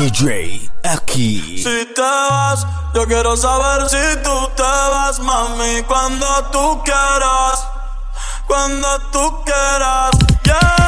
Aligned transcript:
DJ 0.00 0.70
aquí. 0.82 1.58
Si 1.62 1.84
te 1.94 2.00
vas, 2.00 2.66
yo 2.94 3.06
quiero 3.06 3.36
saber 3.36 3.86
si 3.86 4.22
tú 4.22 4.48
te 4.56 4.62
vas, 4.62 5.20
mami, 5.20 5.82
cuando 5.82 6.26
tú 6.50 6.82
quieras, 6.82 7.66
cuando 8.46 8.98
tú 9.12 9.44
quieras, 9.44 10.10
yeah, 10.42 10.79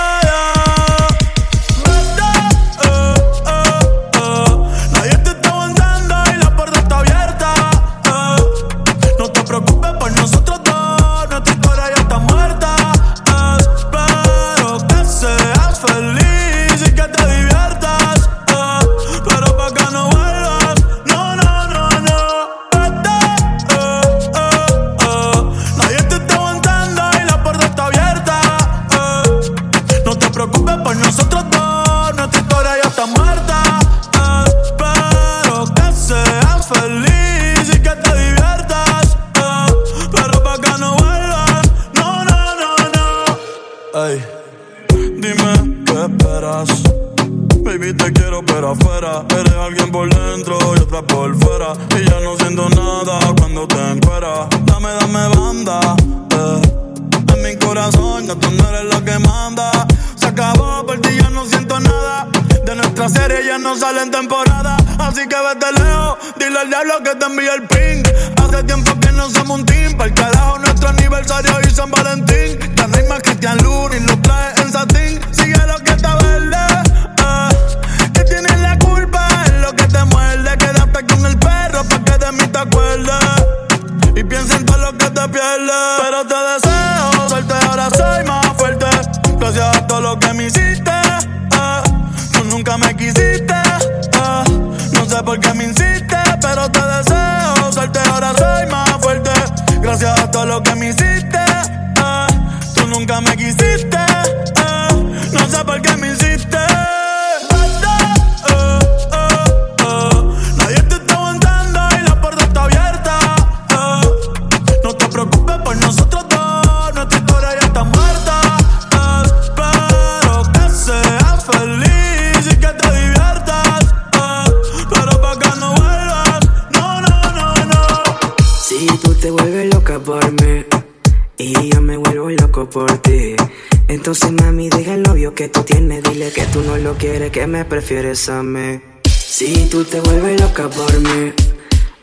que 136.99 137.47
me 137.47 137.65
prefieres 137.65 138.29
a 138.29 138.43
mí. 138.43 138.81
Si 139.05 139.67
tú 139.71 139.85
te 139.85 140.01
vuelves 140.01 140.41
loca 140.41 140.69
por 140.69 141.01
mí 141.01 141.33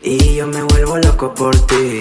y 0.02 0.34
yo 0.36 0.46
me 0.46 0.62
vuelvo 0.62 0.98
loco 0.98 1.34
por 1.34 1.54
ti. 1.66 2.00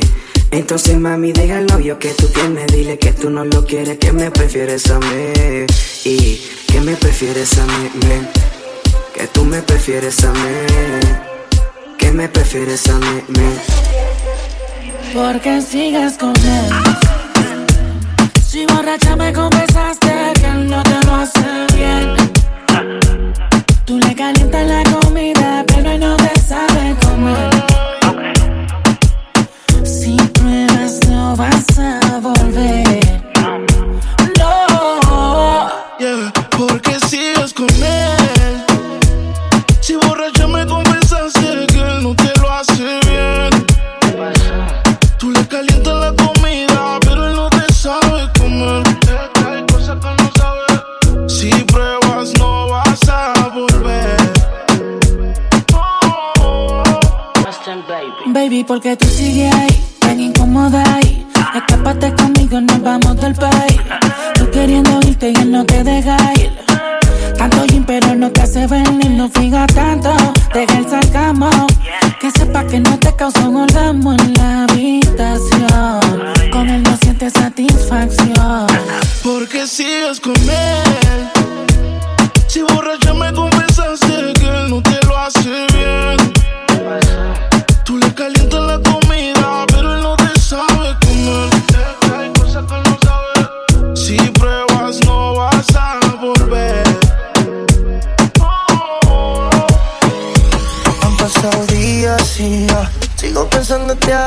Entonces 0.51 0.97
mami 0.97 1.31
deja 1.31 1.59
el 1.59 1.67
novio 1.67 1.99
que 1.99 2.09
tú 2.09 2.27
tienes, 2.27 2.67
dile 2.67 2.97
que 2.97 3.13
tú 3.13 3.29
no 3.29 3.45
lo 3.45 3.65
quieres, 3.65 3.97
que 3.99 4.11
me 4.11 4.31
prefieres 4.31 4.89
a 4.89 4.99
mí 4.99 5.65
y 6.03 6.41
que 6.67 6.81
me 6.81 6.95
prefieres 6.95 7.57
a 7.59 7.65
mí, 7.65 7.89
que 9.13 9.27
tú 9.27 9.45
me 9.45 9.61
prefieres 9.61 10.23
a 10.23 10.31
mí, 10.31 10.39
que 11.97 12.11
me 12.11 12.27
prefieres 12.27 12.87
a 12.89 12.97
mí, 12.97 13.21
Porque 15.13 15.61
sigas 15.61 16.17
con 16.17 16.35
él. 16.35 16.69
Si 18.47 18.65
borracha 18.65 19.15
me 19.15 19.31
confesaste 19.31 20.08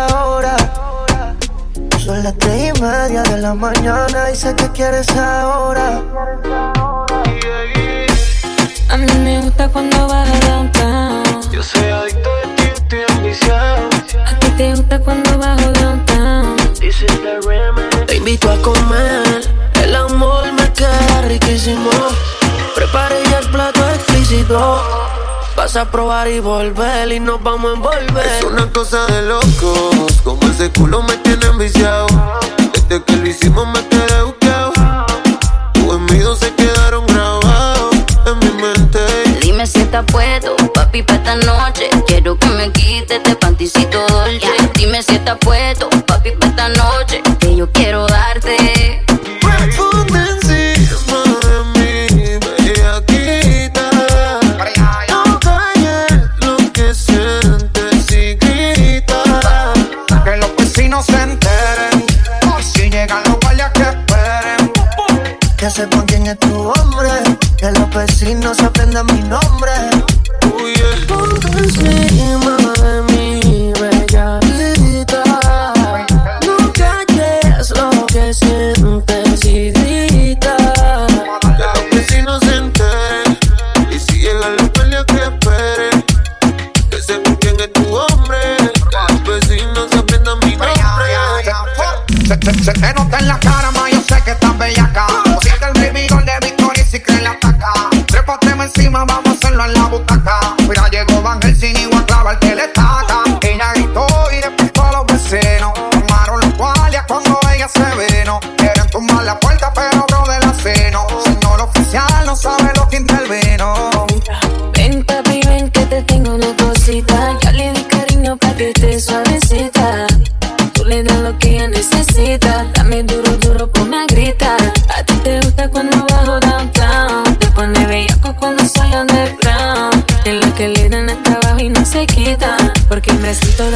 ahora. 0.07 0.57
Son 2.05 2.23
las 2.23 2.37
tres 2.39 2.73
y 2.75 2.81
media 2.81 3.23
de 3.23 3.39
la 3.39 3.55
mañana 3.55 4.31
y 4.33 4.37
sé 4.37 4.55
que 4.57 4.69
quieres 4.71 5.09
ahora. 5.17 6.01
A 8.89 8.97
mí 8.97 9.07
me 9.25 9.41
gusta 9.41 9.69
cuando 9.69 10.09
vas 10.09 10.29
a 10.29 10.39
downtown. 10.47 11.23
Yo 11.51 11.63
soy 11.63 11.89
adicto 11.91 12.31
de 12.37 12.43
ti, 12.57 12.63
estoy 12.75 13.01
ambiciado. 13.09 13.89
A 14.27 14.39
ti 14.39 14.49
te 14.57 14.75
gusta 14.75 14.99
cuando 15.01 15.39
bajo 15.39 15.71
downtown. 15.73 16.57
This 16.81 17.03
is 17.03 17.07
the 17.23 17.41
remedy. 17.47 18.07
Te 18.07 18.17
invito 18.17 18.51
a 18.51 18.57
comer, 18.61 19.49
el 19.83 19.95
amor 19.95 20.53
me 20.53 20.73
queda 20.73 21.23
riquísimo. 21.29 21.91
Prepare 22.75 23.17
ya 23.31 23.39
el 23.39 23.49
plato 23.51 23.89
explícito. 23.91 25.12
Vas 25.57 25.77
a 25.77 25.91
probar 25.91 26.29
y 26.29 26.41
volver 26.41 27.13
y 27.13 27.21
nos 27.21 27.43
vamos 27.43 27.73
a 27.73 27.75
envolver. 27.75 28.27
Es 28.27 28.45
una 28.45 28.71
cosa 28.73 29.07
de 29.07 29.23
locos, 29.23 30.21
como 30.25 30.41
ese 30.49 30.71
culo 30.71 31.03
me 31.03 31.17
tiene 31.19 31.47
enviciado. 31.47 32.07
Desde 32.73 33.03
que 33.05 33.17
lo 33.17 33.27
hicimos 33.29 33.67
me 33.69 33.87
quedé 33.89 34.23
buqueado. 34.23 34.73
Tus 35.75 35.95
envidos 35.95 36.39
se 36.41 36.53
quedaron 36.55 37.07
grabados 37.07 37.95
en 38.27 38.39
mi 38.41 38.63
mente. 38.63 38.99
Dime 39.41 39.67
si 39.67 39.81
está 39.81 40.03
puesto, 40.03 40.57
papi, 40.75 41.03
para 41.03 41.19
esta 41.19 41.37
noche. 41.37 41.91
Quiero 42.07 42.37
que 42.39 42.49
me 42.49 42.73
quites 42.73 43.19
este 43.19 43.37
panticito 43.37 43.99
dolce. 44.09 44.62
está 93.13 93.21
la. 93.27 93.52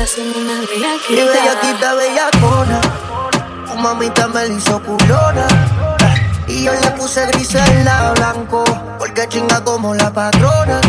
hacen 0.06 0.32
una 0.36 0.60
bellaquita. 0.60 1.10
Mi 1.10 1.16
bellaquita 1.16 1.94
bellacona, 1.94 2.80
tu 3.66 3.74
mamita 3.76 4.28
me 4.28 4.48
la 4.48 4.54
hizo 4.54 4.80
culona. 4.82 5.46
Y 6.46 6.62
yo 6.62 6.72
le 6.72 6.90
puse 6.92 7.26
gris 7.26 7.54
en 7.56 7.84
la 7.84 8.12
blanco, 8.12 8.62
porque 8.98 9.26
chinga 9.28 9.64
como 9.64 9.94
la 9.94 10.12
patrona. 10.12 10.80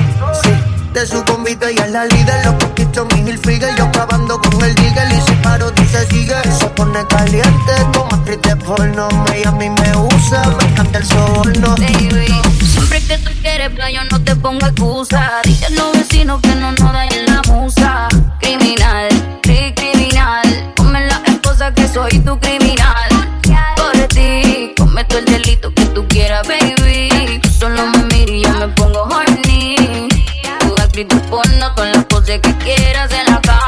Sí, 0.44 0.52
de 0.94 1.08
su 1.08 1.24
convite 1.26 1.72
ella 1.72 1.86
es 1.86 1.92
la 1.92 2.06
líder, 2.06 2.46
los 2.46 2.54
conquistó 2.64 3.06
mi 3.06 3.28
Hilfiger. 3.28 3.76
Yo 3.76 3.86
acabando 3.86 4.40
con 4.40 4.64
el 4.64 4.76
digger 4.76 5.12
y 5.12 5.22
si 5.22 5.34
paro 5.42 5.72
tú 5.72 5.84
se 5.86 6.06
sigue. 6.08 6.36
Se 6.60 6.68
pone 6.68 7.04
caliente 7.08 7.74
como 7.96 8.14
actriz 8.14 8.42
de 8.44 8.56
porno. 8.58 9.08
Ella 9.34 9.50
a 9.50 9.52
mí 9.54 9.68
me 9.68 9.98
usa, 9.98 10.44
me 10.60 10.64
encanta 10.70 11.00
el 11.00 11.06
soborno. 11.06 11.76
Baby, 11.76 12.40
siempre 12.72 13.02
que 13.04 13.18
tú 13.18 13.32
quieres 13.42 13.72
plan 13.72 13.92
yo 13.92 14.04
no 14.12 14.24
te 14.24 14.36
pongo 14.36 14.68
excusa. 14.68 15.42
Dile 15.44 15.66
a 15.66 15.70
los 15.72 15.92
vecinos 15.94 16.40
que 16.40 16.54
no 16.54 16.72
nos 16.72 16.94
dañen 16.94 17.26
la 17.26 17.42
musa 17.52 18.08
criminal, 18.48 19.10
cri 19.42 19.74
criminal. 19.74 20.48
Ponme 20.76 21.06
la 21.06 21.22
esposa 21.26 21.74
que 21.74 21.88
soy 21.88 22.20
tu 22.20 22.40
criminal. 22.40 23.10
Por 23.76 24.08
ti, 24.08 24.74
cometo 24.78 25.18
el 25.18 25.26
delito 25.26 25.74
que 25.74 25.86
tú 25.88 26.08
quieras, 26.08 26.48
baby. 26.48 27.40
Tú 27.42 27.50
solo 27.50 27.88
me 27.88 28.04
miro 28.16 28.34
y 28.34 28.44
yo 28.44 28.54
me 28.54 28.68
pongo 28.70 29.04
horny. 29.04 30.08
Tú 30.62 30.76
escrito 30.78 31.18
porno 31.30 31.76
con 31.76 31.92
las 31.92 32.06
poses 32.06 32.40
que 32.40 32.56
quieras 32.58 33.12
en 33.12 33.34
la 33.34 33.42
cama. 33.42 33.67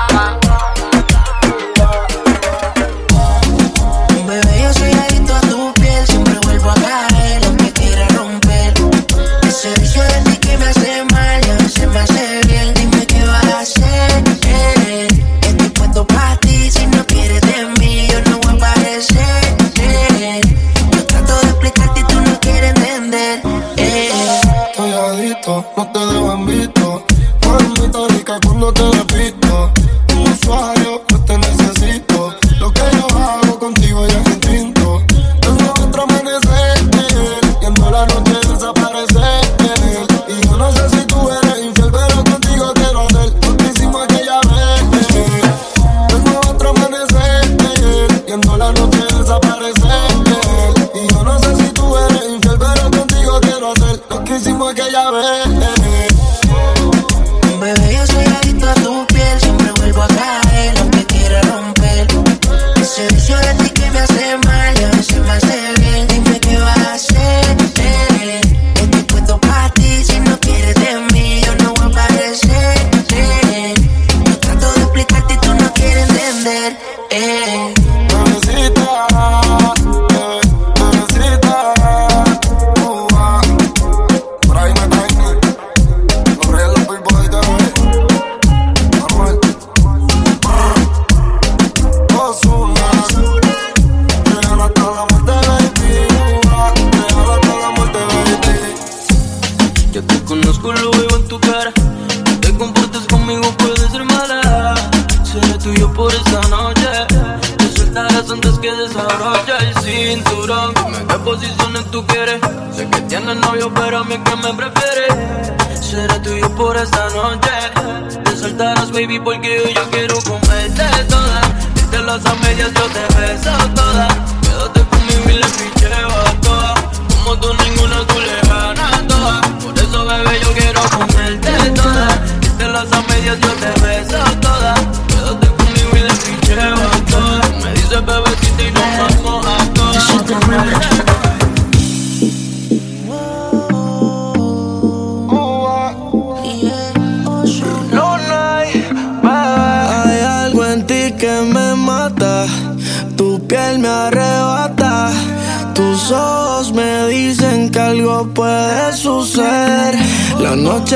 baby, 119.00 119.20
porque 119.20 119.72
yo 119.74 119.90
quiero 119.92 120.20
comerte 120.24 120.84
toda. 121.08 121.42
Si 121.76 121.86
te 121.90 122.02
las 122.02 122.26
a 122.26 122.36
medias, 122.36 122.72
yo 122.74 122.84
te 122.88 123.16
beso 123.16 123.69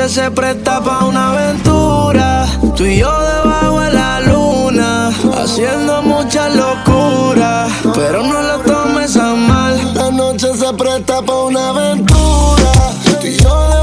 se 0.08 0.30
presta 0.30 0.80
pa' 0.80 1.04
una 1.04 1.30
aventura. 1.30 2.46
Tú 2.76 2.84
y 2.84 2.98
yo 2.98 3.10
debajo 3.10 3.80
de 3.80 3.92
la 3.92 4.20
luna. 4.20 5.10
Haciendo 5.36 6.02
muchas 6.02 6.54
locuras. 6.54 7.72
Pero 7.94 8.22
no 8.22 8.40
lo 8.42 8.58
tomes 8.60 9.16
a 9.16 9.34
mal. 9.34 9.94
La 9.94 10.10
noche 10.10 10.54
se 10.54 10.72
presta 10.74 11.22
pa' 11.22 11.44
una 11.44 11.70
aventura. 11.70 12.72
Tú 13.20 13.26
y 13.26 13.36
yo 13.36 13.73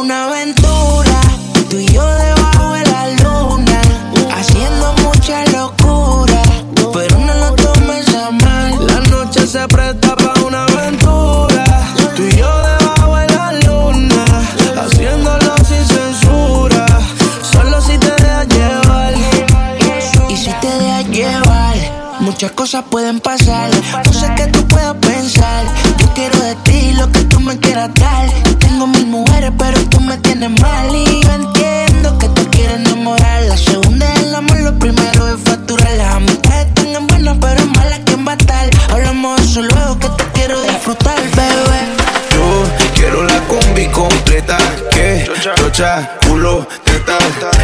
una 0.00 0.26
aventura. 0.26 1.20
Tú 1.68 1.78
y 1.78 1.86
yo 1.86 2.06
debajo 2.06 2.72
de 2.72 2.84
la 2.84 3.08
luna. 3.22 3.80
Haciendo 4.34 4.92
mucha 5.04 5.44
locura. 5.46 6.42
Pero 6.92 7.18
no 7.18 7.34
lo 7.34 7.52
tomes 7.54 8.08
a 8.14 8.30
mal. 8.30 8.86
La 8.86 9.00
noche 9.10 9.46
se 9.46 9.66
presta 9.68 10.14
pa' 10.16 10.34
una 10.46 10.64
aventura. 10.64 11.64
Tú 12.16 12.22
y 12.22 12.36
yo 12.36 12.50
debajo 12.62 13.16
de 13.16 13.26
la 13.28 13.52
luna. 13.66 14.24
Haciéndolo 14.80 15.56
sin 15.68 15.84
censura. 15.84 16.86
Solo 17.42 17.80
si 17.80 17.98
te 17.98 18.10
dejas 18.22 18.48
llevar. 18.48 19.14
Y 20.28 20.36
si 20.36 20.50
te 20.60 20.68
dejas 20.68 21.08
llevar, 21.08 21.76
muchas 22.20 22.52
cosas 22.52 22.84
pueden 22.90 23.20
pasar. 23.20 23.70
No 24.06 24.12
sé 24.12 24.32
qué 24.36 24.46
tú 24.46 24.66
puedas 24.68 24.94
pensar. 24.94 25.64
Yo 25.98 26.06
quiero 26.14 26.38
de 26.40 26.54
ti 26.56 26.92
lo 26.92 27.10
que 27.10 27.20
tú 27.24 27.40
me 27.40 27.58
quieras 27.58 27.90
dar. 27.94 28.47
Tengo 28.78 28.92
mil 28.92 29.06
mujeres, 29.08 29.50
pero 29.58 29.80
tú 29.88 29.98
me 29.98 30.16
tienes 30.18 30.50
mal. 30.60 30.94
Y 30.94 31.20
yo 31.20 31.32
entiendo 31.32 32.16
que 32.16 32.28
tú 32.28 32.48
quieres 32.48 32.76
enamorar. 32.76 33.42
La 33.42 33.56
segunda 33.56 34.08
es 34.14 34.20
el 34.20 34.32
amor, 34.32 34.56
lo 34.60 34.78
primero 34.78 35.34
es 35.34 35.40
facturar. 35.42 35.90
Las 35.96 36.14
amistades 36.14 36.68
están 36.68 36.86
en 36.86 37.06
buenas, 37.08 37.36
pero 37.40 37.60
en 37.60 37.72
malas, 37.72 38.00
¿quién 38.04 38.24
va 38.24 38.30
a 38.30 38.36
estar? 38.36 38.70
Hablamos 38.92 39.36
de 39.40 39.46
eso 39.46 39.62
luego 39.62 39.98
que 39.98 40.08
te 40.10 40.24
quiero 40.32 40.62
disfrutar, 40.62 41.18
bebé. 41.34 41.80
Yo 42.30 42.64
quiero 42.94 43.24
la 43.24 43.40
combi 43.48 43.86
completa. 43.88 44.56
Que 44.92 45.28
chocha, 45.40 46.16
culo, 46.28 46.64
teta. 46.84 47.18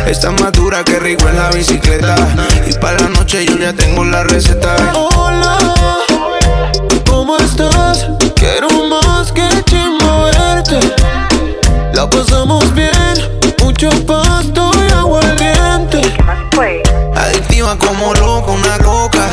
Está 0.08 0.32
más 0.32 0.50
dura 0.50 0.82
que 0.82 0.98
rico 0.98 1.28
en 1.28 1.36
la 1.36 1.48
bicicleta. 1.50 2.16
Y 2.68 2.72
para 2.78 2.98
la 2.98 3.10
noche 3.10 3.46
yo 3.46 3.56
ya 3.56 3.72
tengo 3.72 4.04
la 4.04 4.24
receta. 4.24 4.74
Hola, 4.96 5.58
¿cómo 7.08 7.36
estás? 7.36 8.08
Quiero 8.34 8.88
más 8.88 9.03
Pasamos 12.10 12.74
bien, 12.74 12.92
mucho 13.62 13.88
pasto 14.06 14.70
y 14.88 14.92
aguardiente. 14.92 16.02
Adictiva 17.16 17.76
como 17.78 18.12
loco, 18.14 18.52
una 18.52 18.78
coca. 18.78 19.26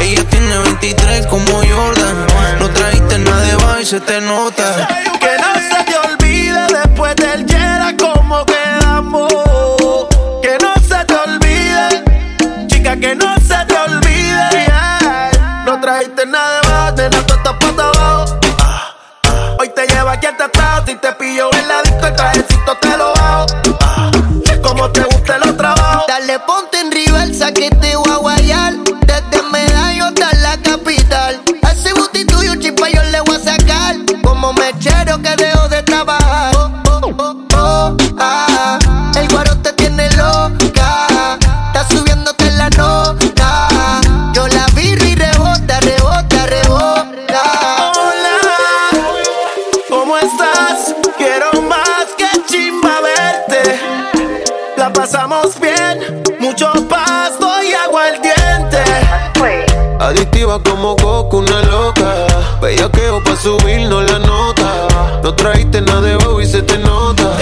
Ella 0.00 0.24
tiene 0.28 0.58
23 0.58 1.26
como 1.28 1.46
Jordan. 1.46 2.26
No 2.58 2.68
trajiste 2.70 3.18
nada 3.20 3.40
de 3.42 3.56
baile, 3.56 3.86
se 3.86 4.00
te 4.00 4.20
nota. 4.20 4.88
Que 5.20 5.36
no 5.40 5.54
se 5.54 5.84
te 5.84 5.96
olvide 5.96 6.66
después 6.66 7.14
del 7.16 7.46
Yera 7.46 7.94
cómo 7.96 8.44
quedamos. 8.44 9.32
Que 10.42 10.58
no 10.60 10.74
se 10.82 11.04
te 11.04 11.14
olvide, 11.14 12.04
chica, 12.66 12.96
que 12.96 13.14
no 13.14 13.36
se 13.45 13.45
si 20.86 20.94
te 20.96 21.12
pillo 21.12 21.50
en 21.52 21.68
la 21.68 21.82
disco, 21.82 22.06
el 22.06 22.14
trajecito 22.14 22.75
Como 60.64 60.96
Goku, 60.96 61.38
una 61.38 61.62
loca. 61.62 62.26
Bellaqueo 62.62 63.22
pa' 63.22 63.36
subirnos 63.36 64.10
la 64.10 64.18
nota. 64.18 65.20
No 65.22 65.34
trajiste 65.34 65.82
nada 65.82 66.00
de 66.00 66.16
bajo 66.16 66.40
y 66.40 66.46
se 66.46 66.62
te 66.62 66.78
nota. 66.78 67.36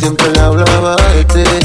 Siempre 0.00 0.30
le 0.32 0.40
hablaba 0.40 0.96
de 1.14 1.24
ti. 1.24 1.59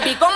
Baby 0.00 0.16
como 0.16 0.33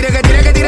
reggae, 0.00 0.22
reggae, 0.22 0.42
reggae, 0.42 0.61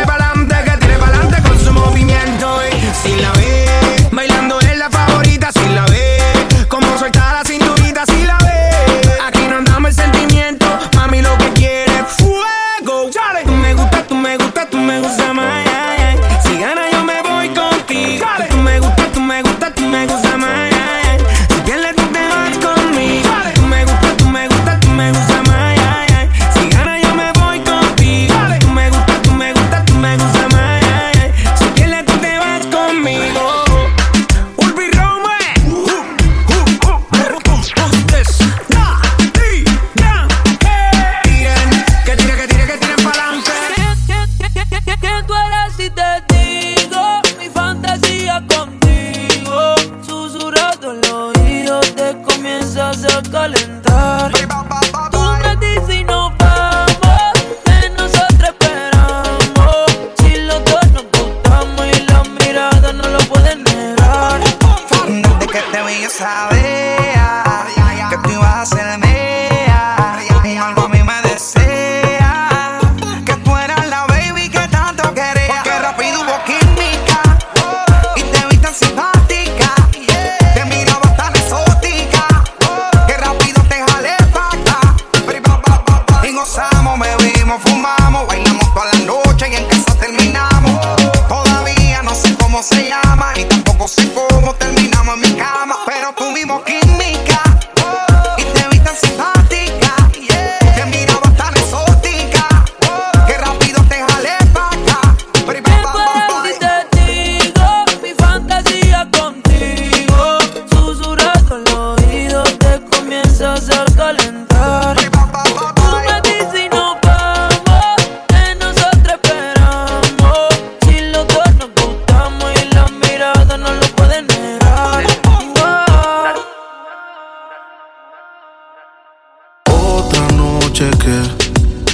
bebimos, 87.18 87.62
fumamos 87.62 88.26
bailamos 88.26 88.74
toda 88.74 88.86
la 88.86 88.98
noche 89.00 89.23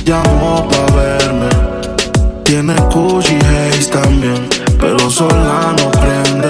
llamó 0.05 0.69
pa' 0.69 0.95
verme. 0.95 1.49
Tiene 2.45 2.75
Gucci 2.93 3.37
Haze 3.37 3.91
también, 3.91 4.49
pero 4.79 5.11
sola 5.11 5.75
no 5.79 5.91
prende. 5.91 6.50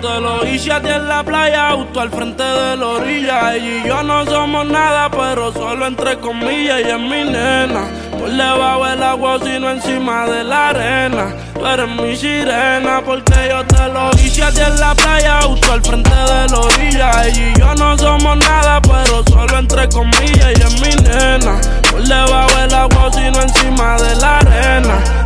Te 0.00 0.20
lo 0.20 0.46
hice 0.46 0.72
a 0.72 0.80
ti 0.80 0.88
en 0.88 1.08
la 1.08 1.24
playa, 1.24 1.72
justo 1.72 2.00
al 2.00 2.10
frente 2.10 2.42
de 2.42 2.76
la 2.76 2.86
orilla. 2.86 3.54
Ella 3.54 3.84
y 3.84 3.88
yo 3.88 4.02
no 4.02 4.26
somos 4.26 4.66
nada, 4.66 5.10
pero 5.10 5.52
solo 5.52 5.86
entre 5.86 6.18
comillas. 6.18 6.80
Ella 6.80 6.96
es 6.96 7.00
mi 7.00 7.24
nena, 7.24 7.86
por 8.10 8.30
debajo 8.30 8.84
del 8.84 9.02
agua, 9.02 9.38
sino 9.42 9.70
encima 9.70 10.26
de 10.26 10.44
la 10.44 10.68
arena. 10.68 11.34
Tú 11.54 11.66
eres 11.66 11.88
mi 11.88 12.14
sirena, 12.14 13.02
porque 13.04 13.34
yo 13.48 13.64
te 13.64 13.88
lo 13.88 14.10
hice 14.22 14.44
a 14.44 14.52
ti 14.52 14.60
en 14.60 14.78
la 14.78 14.94
playa, 14.94 15.40
justo 15.42 15.72
al 15.72 15.82
frente 15.82 16.10
de 16.10 16.48
la 16.50 16.60
orilla. 16.60 17.24
Ella 17.24 17.50
y 17.50 17.58
yo 17.58 17.74
no 17.74 17.96
somos 17.96 18.36
nada, 18.36 18.80
pero 18.82 19.24
solo 19.24 19.58
entre 19.58 19.88
comillas. 19.88 20.46
Ella 20.54 20.66
es 20.66 20.80
mi 20.80 20.94
nena, 21.04 21.58
por 21.90 22.02
debajo 22.02 22.58
del 22.58 22.74
agua, 22.74 23.10
sino 23.12 23.40
encima 23.40 23.96
de 23.96 24.14
la 24.16 24.38
arena. 24.38 25.25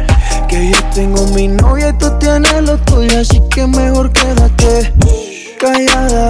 Que 0.51 0.69
yo 0.69 0.77
tengo 0.93 1.25
mi 1.27 1.47
novia 1.47 1.91
y 1.91 1.93
tú 1.93 2.11
tienes 2.19 2.61
lo 2.63 2.77
tuyo, 2.79 3.21
así 3.21 3.41
que 3.49 3.65
mejor 3.65 4.11
quédate 4.11 4.93
callada. 5.57 6.29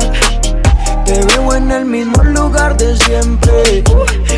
Te 1.05 1.25
veo 1.25 1.55
en 1.55 1.71
el 1.71 1.85
mismo 1.85 2.23
lugar 2.25 2.77
de 2.77 2.95
siempre. 2.97 3.83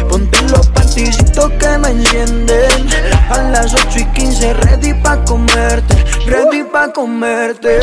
Ponte 0.09 0.41
los 0.43 0.65
panticitos 0.67 1.51
que 1.59 1.77
me 1.79 1.89
encienden. 1.89 2.87
A 3.29 3.41
las 3.51 3.73
8 3.73 3.99
y 3.99 4.05
15, 4.05 4.53
ready 4.53 4.93
pa' 4.93 5.21
comerte. 5.25 6.05
Ready 6.25 6.63
pa' 6.63 6.91
comerte. 6.91 7.79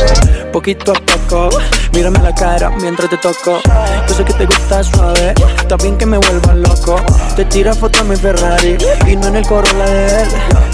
Poquito 0.52 0.92
a 0.92 0.94
poco, 0.94 1.50
mírame 1.92 2.18
la 2.20 2.34
cara 2.34 2.70
mientras 2.70 3.10
te 3.10 3.16
toco. 3.18 3.60
Yo 4.08 4.14
sé 4.14 4.24
que 4.24 4.32
te 4.32 4.46
gusta 4.46 4.82
suave, 4.82 5.34
está 5.58 5.76
bien 5.76 5.96
que 5.98 6.06
me 6.06 6.16
vuelva 6.18 6.54
loco. 6.54 6.96
Te 7.36 7.44
tira 7.44 7.74
foto 7.74 8.00
a 8.00 8.04
mi 8.04 8.16
Ferrari 8.16 8.76
y 9.06 9.16
no 9.16 9.28
en 9.28 9.36
el 9.36 9.46
Corolla 9.46 9.86
de 9.86 10.22
él. 10.22 10.28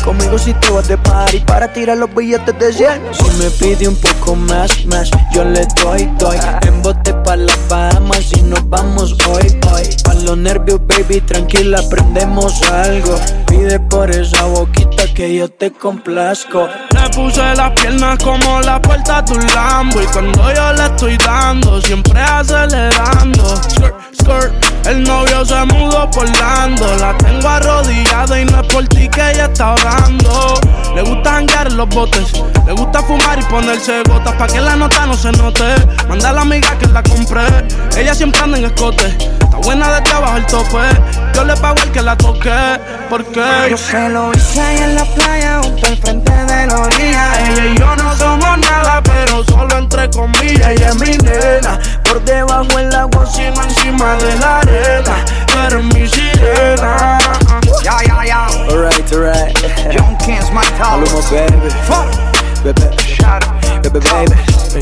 Conmigo 0.04 0.38
si 0.38 0.54
te 0.54 0.70
vas 0.70 0.86
de 0.88 0.96
party 0.96 1.40
para 1.40 1.72
tirar 1.72 1.98
los 1.98 2.14
billetes 2.14 2.56
de 2.58 2.72
100. 2.72 3.02
Si 3.12 3.42
me 3.42 3.50
pide 3.50 3.88
un 3.88 3.96
poco 3.96 4.36
más, 4.36 4.86
más, 4.86 5.10
yo 5.32 5.44
le 5.44 5.66
doy, 5.82 6.08
doy. 6.18 6.38
Baby, 11.08 11.20
tranquila, 11.20 11.80
prendemos 11.88 12.62
algo. 12.62 13.18
Pide 13.46 13.80
por 13.80 14.10
esa 14.10 14.44
boquita 14.44 15.12
que 15.14 15.36
yo 15.36 15.48
te 15.48 15.70
complazco. 15.70 16.68
Le 16.90 17.10
puse 17.10 17.42
las 17.54 17.70
piernas 17.72 18.18
como 18.22 18.60
la 18.60 18.80
puerta 18.80 19.22
de 19.22 19.34
un 19.34 19.46
Lambo 19.54 20.02
Y 20.02 20.06
cuando 20.06 20.54
yo 20.54 20.72
le 20.72 20.86
estoy 20.86 21.16
dando, 21.18 21.80
siempre 21.80 22.20
acelerando 22.20 23.60
Orlando. 26.16 26.96
La 26.96 27.16
tengo 27.18 27.48
arrodillada 27.48 28.40
y 28.40 28.44
no 28.44 28.60
es 28.60 28.66
por 28.68 28.86
ti 28.88 29.08
que 29.08 29.30
ella 29.30 29.46
está 29.46 29.72
orando. 29.72 30.60
Le 30.94 31.02
gusta 31.02 31.32
janguear 31.32 31.66
en 31.66 31.76
los 31.76 31.88
botes, 31.88 32.32
le 32.66 32.72
gusta 32.72 33.02
fumar 33.02 33.38
y 33.38 33.42
ponerse 33.42 34.02
gotas 34.08 34.34
pa' 34.34 34.46
que 34.46 34.60
la 34.60 34.76
nota 34.76 35.04
no 35.06 35.14
se 35.14 35.30
note. 35.32 35.64
Manda 36.08 36.30
a 36.30 36.32
la 36.32 36.40
amiga 36.40 36.76
que 36.78 36.86
la 36.86 37.02
compré, 37.02 37.44
ella 37.96 38.14
siempre 38.14 38.40
anda 38.40 38.56
en 38.58 38.64
escote. 38.64 39.06
Está 39.06 39.58
buena 39.58 40.00
de 40.00 40.10
abajo 40.10 40.36
el 40.38 40.46
tope, 40.46 40.78
yo 41.34 41.44
le 41.44 41.56
pago 41.56 41.76
el 41.82 41.92
que 41.92 42.02
la 42.02 42.16
toque. 42.16 42.50
Porque 43.10 43.44
yo 43.70 43.76
se 43.76 44.08
lo 44.08 44.32
hice 44.32 44.60
ahí 44.60 44.78
en 44.78 44.94
la 44.96 45.04
playa, 45.04 45.60
justo 45.62 45.86
al 45.86 45.96
frente 45.98 46.32
de 46.32 46.66
la 46.66 46.78
orilla. 46.78 47.46
Ella 47.46 47.66
y 47.66 47.78
yo 47.78 47.96
no 47.96 48.16
somos 48.16 48.58
nada, 48.58 49.02
pero 49.02 49.44
solo 49.44 49.78
entre 49.78 50.10
comillas. 50.10 50.68
Ella 50.70 50.88
es 50.88 50.96
mi 50.96 51.16
nena, 51.18 51.78
por 52.04 52.24
debajo 52.24 52.78
el 52.78 52.94
agua, 52.94 53.15
sino 53.30 53.62
encima 53.62 54.16
de 54.16 54.36
la 54.36 54.58
arena. 54.58 55.24
Eres 55.66 55.84
mi 55.94 56.06
sirena. 56.08 57.18
Ya, 57.82 57.98
ya, 58.06 58.24
ya. 58.24 58.46
Alright, 58.70 59.12
alright. 59.12 59.94
Young 59.94 60.16
Kings, 60.18 60.50
my 60.52 60.62
tower. 60.78 61.04
Maluma, 61.04 61.30
baby. 61.30 61.70
Fuck. 61.88 62.08
Baby. 62.64 63.06
Baby, 63.82 64.00
baby. 64.00 64.34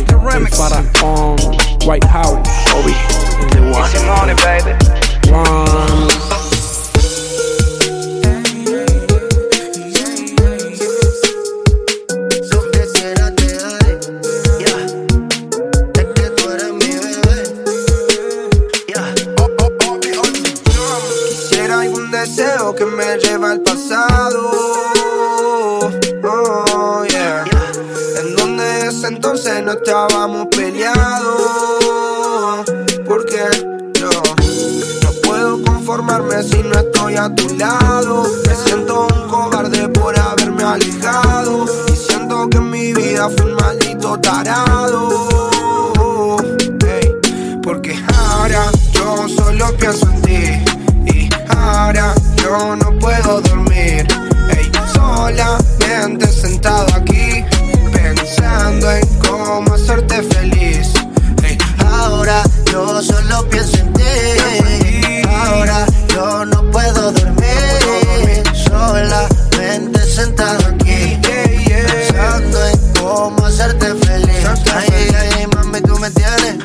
The 0.05 0.17
remix. 0.17 0.57
Para 0.57 0.81
on 1.05 1.39
um, 1.41 1.87
White 1.87 2.05
House, 2.05 2.47
Obi. 2.75 2.95
The 3.53 3.61
one. 3.71 3.85
Easy 3.85 4.01
money, 4.07 4.35
baby. 4.43 4.73
One. 5.31 6.44
No 29.63 29.73
estábamos 29.73 30.47
peleados. 30.49 31.43
Porque 33.07 33.41
yo 33.95 34.11
no 35.03 35.11
puedo 35.23 35.63
conformarme 35.63 36.43
si 36.43 36.63
no 36.63 36.73
estoy 36.73 37.17
a 37.17 37.35
tu 37.35 37.55
lado. 37.57 38.25
Me 38.47 38.55
siento 38.55 39.07
un 39.07 39.29
cobarde 39.29 39.89
por 39.89 40.19
haberme 40.19 40.65
alejado. 40.65 41.67
Y 41.93 41.97
siento 41.97 42.49
que 42.49 42.59
mi 42.61 42.93
vida 42.93 43.29
fue 43.37 43.47
un 43.47 43.57
maldito 43.57 44.19
tarado. 44.21 45.09
Porque 47.63 47.99
ahora 48.29 48.71
yo 48.93 49.29
solo 49.29 49.77
pienso 49.77 50.07
en 50.11 50.23
ti. 50.23 50.65
Y 51.15 51.29
ahora 51.57 52.15
yo 52.43 52.77
no 52.77 52.99
puedo 52.99 53.41
dormir. 53.41 54.07
Ey, 54.51 54.71
solamente 54.93 56.27
sentado 56.27 56.87
aquí. 56.95 57.45
Pensando 57.93 58.91
en 58.91 59.14
yo 62.75 63.03
solo 63.03 63.49
pienso 63.49 63.77
en 63.77 63.93
ti. 63.93 65.23
Ahora 65.29 65.87
yo 66.13 66.45
no 66.45 66.71
puedo 66.73 67.13
dormir. 67.13 68.43
Solamente 68.53 70.01
sentado 70.01 70.59
aquí. 70.67 71.21
Pensando 71.23 72.67
en 72.67 72.93
cómo 73.01 73.47
hacerte 73.47 73.95
feliz. 74.07 74.45
Ay, 74.75 75.09
ay, 75.17 75.47
mami, 75.55 75.81
tú 75.83 75.97
me 75.99 76.11
tienes 76.11 76.57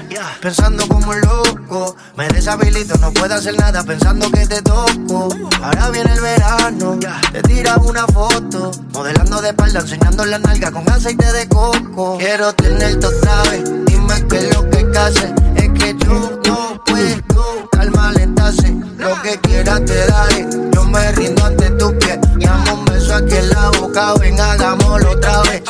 pensando 0.41 0.87
como 0.87 1.11
un 1.11 1.21
loco. 1.21 1.95
Me 2.17 2.27
deshabilito, 2.29 2.97
no 2.97 3.11
puedo 3.11 3.35
hacer 3.35 3.55
nada 3.57 3.83
pensando 3.83 4.31
que 4.31 4.47
te 4.47 4.61
toco. 4.63 5.29
Ahora 5.61 5.89
viene 5.91 6.13
el 6.13 6.21
verano, 6.21 6.97
te 7.31 7.41
tiras 7.43 7.77
una 7.83 8.07
foto. 8.07 8.71
Modelando 8.93 9.41
de 9.41 9.49
espalda, 9.49 9.81
enseñando 9.81 10.25
la 10.25 10.39
nalga 10.39 10.71
con 10.71 10.89
aceite 10.89 11.31
de 11.33 11.47
coco. 11.47 12.17
Quiero 12.17 12.53
tenerte 12.53 13.05
otra 13.05 13.43
vez, 13.43 13.63
dime 13.85 14.25
qué 14.27 14.37
es 14.37 14.55
lo 14.55 14.69
que 14.69 14.79
hace. 14.97 15.48
Que 15.89 16.05
yo 16.05 16.39
no 16.45 16.83
puedo 16.85 17.69
calma 17.71 18.11
lentase. 18.11 18.75
Lo 18.97 19.19
que 19.23 19.39
quieras 19.39 19.83
te 19.85 20.05
daré, 20.05 20.47
yo 20.71 20.83
me 20.83 21.11
rindo 21.13 21.43
ante 21.43 21.67
tus 21.71 21.93
pies. 21.93 22.19
Dame 22.37 22.73
un 22.73 22.85
beso 22.85 23.15
aquí 23.15 23.35
en 23.35 23.49
la 23.49 23.71
boca, 23.71 24.13
ven, 24.19 24.39
hagámoslo 24.39 25.11
otra 25.13 25.41
vez. 25.43 25.63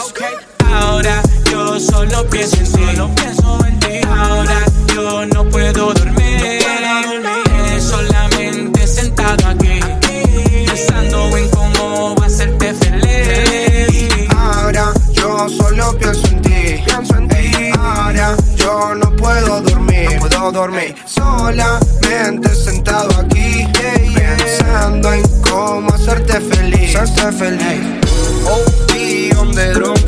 Ahora 0.73 1.21
yo 1.49 1.79
solo 1.79 2.27
pienso 2.27 2.57
en 2.57 2.65
ti. 2.65 2.71
Solo 2.71 3.15
pienso 3.15 3.65
en 3.65 3.79
ti. 3.79 4.01
Ahora 4.09 4.65
yo 4.93 5.25
no 5.25 5.45
puedo 5.49 5.93
dormir. 5.93 6.65
Solamente 7.79 8.87
sentado 8.87 9.47
aquí. 9.47 9.79
Pensando 10.65 11.37
en 11.37 11.49
cómo 11.49 12.15
va 12.15 12.25
a 12.25 12.27
hacerte 12.27 12.73
feliz. 12.73 14.27
Ahora 14.35 14.91
yo 15.13 15.47
solo 15.47 15.97
pienso 15.97 16.28
No 20.49 20.61
dormir. 20.61 20.95
Solamente 21.05 22.55
sentado 22.55 23.09
aquí. 23.19 23.67
Pensando 24.15 25.13
en 25.13 25.21
cómo 25.41 25.93
hacerte 25.93 26.41
feliz. 26.41 26.95
Hacerte 26.95 27.31
feliz. 27.37 27.79
Oh, 28.47 28.65
drums, 28.87 29.31
on 29.37 29.51
the 29.51 29.98